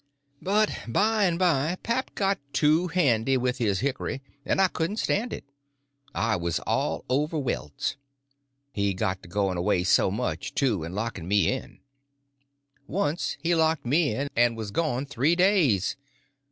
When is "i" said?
4.59-4.67, 6.15-6.35